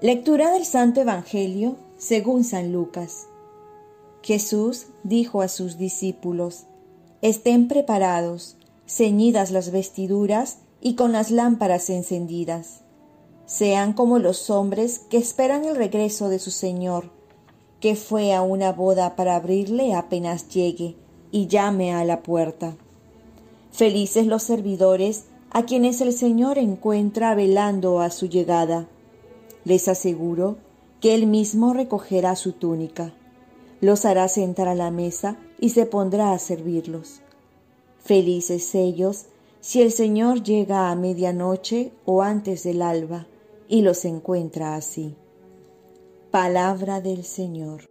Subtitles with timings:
[0.00, 3.26] Lectura del Santo Evangelio según San Lucas.
[4.22, 6.66] Jesús dijo a sus discípulos,
[7.20, 8.56] Estén preparados,
[8.86, 12.82] ceñidas las vestiduras y con las lámparas encendidas.
[13.46, 17.10] Sean como los hombres que esperan el regreso de su Señor,
[17.80, 20.94] que fue a una boda para abrirle apenas llegue
[21.32, 22.76] y llame a la puerta.
[23.72, 28.86] Felices los servidores a quienes el Señor encuentra velando a su llegada
[29.68, 30.56] les aseguro
[31.00, 33.12] que él mismo recogerá su túnica,
[33.80, 37.20] los hará sentar a la mesa y se pondrá a servirlos.
[38.02, 39.26] Felices ellos
[39.60, 43.26] si el Señor llega a medianoche o antes del alba
[43.68, 45.14] y los encuentra así.
[46.30, 47.82] Palabra del Señor.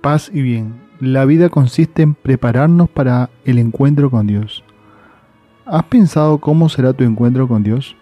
[0.00, 0.80] Paz y bien.
[1.00, 4.62] La vida consiste en prepararnos para el encuentro con Dios.
[5.66, 7.96] ¿Has pensado cómo será tu encuentro con Dios?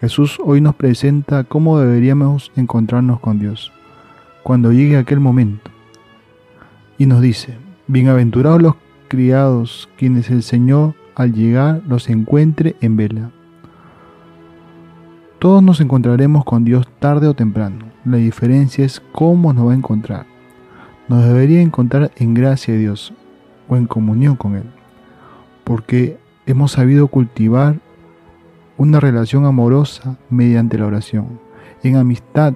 [0.00, 3.72] Jesús hoy nos presenta cómo deberíamos encontrarnos con Dios
[4.44, 5.72] cuando llegue aquel momento.
[6.98, 7.56] Y nos dice,
[7.88, 8.74] bienaventurados los
[9.08, 13.30] criados, quienes el Señor al llegar los encuentre en vela.
[15.40, 17.86] Todos nos encontraremos con Dios tarde o temprano.
[18.04, 20.26] La diferencia es cómo nos va a encontrar.
[21.08, 23.12] Nos debería encontrar en gracia de Dios
[23.68, 24.70] o en comunión con Él,
[25.64, 27.80] porque hemos sabido cultivar
[28.78, 31.40] una relación amorosa mediante la oración,
[31.82, 32.54] en amistad,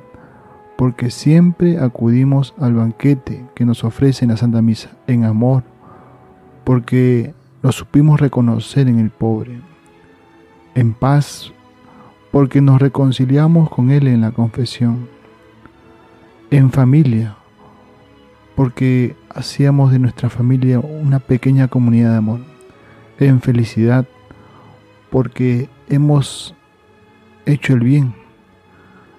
[0.79, 5.65] porque siempre acudimos al banquete que nos ofrece la Santa Misa, en amor,
[6.65, 9.61] porque lo supimos reconocer en el pobre,
[10.75, 11.53] en paz,
[12.31, 15.09] porque nos reconciliamos con Él en la confesión,
[16.51, 17.37] en familia,
[18.55, 22.41] porque hacíamos de nuestra familia una pequeña comunidad de amor,
[23.19, 24.07] en felicidad,
[25.11, 26.55] porque hemos
[27.47, 28.15] hecho el bien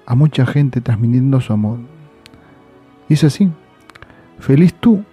[0.06, 1.80] a mucha gente transmitiendo su amor.
[3.10, 3.50] Y es así,
[4.40, 5.04] feliz tú,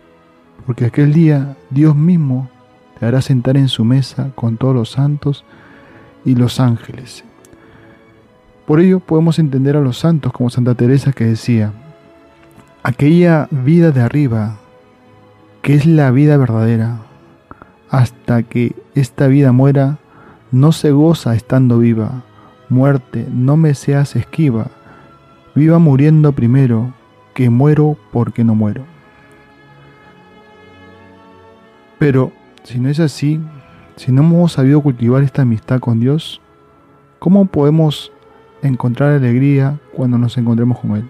[0.66, 2.48] porque aquel día Dios mismo
[2.98, 5.44] te hará sentar en su mesa con todos los santos
[6.24, 7.24] y los ángeles.
[8.66, 11.72] Por ello podemos entender a los santos como Santa Teresa que decía,
[12.82, 14.58] aquella vida de arriba,
[15.62, 17.00] que es la vida verdadera,
[17.88, 19.98] hasta que esta vida muera,
[20.52, 22.22] no se goza estando viva.
[22.68, 24.68] Muerte, no me seas esquiva.
[25.54, 26.92] Viva muriendo primero,
[27.34, 28.84] que muero porque no muero.
[31.98, 33.40] Pero si no es así,
[33.96, 36.40] si no hemos sabido cultivar esta amistad con Dios,
[37.18, 38.12] ¿cómo podemos
[38.62, 41.08] encontrar alegría cuando nos encontremos con Él?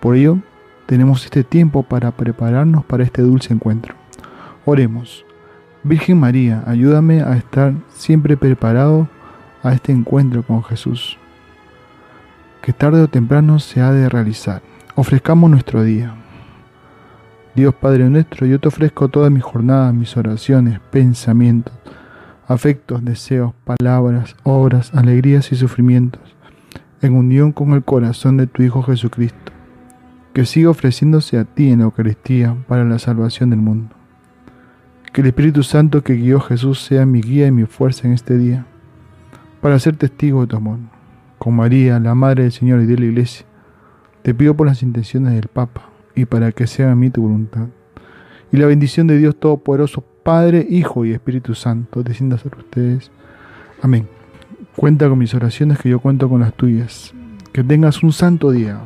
[0.00, 0.38] Por ello,
[0.86, 3.94] tenemos este tiempo para prepararnos para este dulce encuentro.
[4.64, 5.24] Oremos.
[5.86, 9.06] Virgen María, ayúdame a estar siempre preparado
[9.62, 11.18] a este encuentro con Jesús,
[12.62, 14.62] que tarde o temprano se ha de realizar.
[14.94, 16.14] Ofrezcamos nuestro día.
[17.54, 21.74] Dios Padre nuestro, yo te ofrezco toda mi jornada, mis oraciones, pensamientos,
[22.48, 26.22] afectos, deseos, palabras, obras, alegrías y sufrimientos,
[27.02, 29.52] en unión con el corazón de tu Hijo Jesucristo,
[30.32, 33.94] que siga ofreciéndose a ti en la Eucaristía para la salvación del mundo.
[35.14, 38.36] Que el Espíritu Santo que guió Jesús sea mi guía y mi fuerza en este
[38.36, 38.66] día,
[39.60, 40.80] para ser testigo de tu amor.
[41.38, 43.46] Con María, la Madre del Señor y de la Iglesia,
[44.22, 47.68] te pido por las intenciones del Papa y para que sea a mí tu voluntad.
[48.50, 53.12] Y la bendición de Dios Todopoderoso, Padre, Hijo y Espíritu Santo, descienda sobre ustedes.
[53.82, 54.08] Amén.
[54.74, 57.14] Cuenta con mis oraciones que yo cuento con las tuyas.
[57.52, 58.80] Que tengas un santo día.